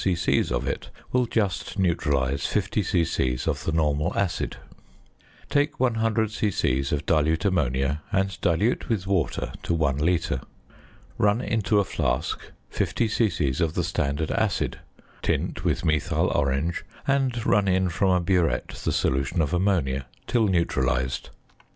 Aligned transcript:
c. 0.03 0.39
of 0.49 0.67
it 0.67 0.89
will 1.11 1.27
just 1.27 1.77
neutralise 1.77 2.47
50 2.47 2.81
c.c. 2.81 3.37
of 3.45 3.65
the 3.65 3.71
normal 3.71 4.11
"acid." 4.17 4.57
Take 5.47 5.79
100 5.79 6.31
c.c. 6.31 6.79
of 6.91 7.05
dilute 7.05 7.45
ammonia 7.45 8.01
and 8.11 8.41
dilute 8.41 8.89
with 8.89 9.05
water 9.05 9.53
to 9.61 9.75
one 9.75 9.99
litre. 9.99 10.41
Run 11.19 11.39
into 11.39 11.77
a 11.79 11.83
flask 11.83 12.51
50 12.71 13.07
c.c. 13.07 13.49
of 13.63 13.75
the 13.75 13.83
standard 13.83 14.31
"acid," 14.31 14.79
tint 15.21 15.63
with 15.63 15.85
methyl 15.85 16.31
orange, 16.33 16.83
and 17.05 17.45
run 17.45 17.67
in 17.67 17.87
from 17.89 18.09
a 18.09 18.19
burette 18.19 18.81
the 18.83 18.91
solution 18.91 19.39
of 19.39 19.53
ammonia 19.53 20.07
till 20.25 20.47
neutralised. 20.47 21.29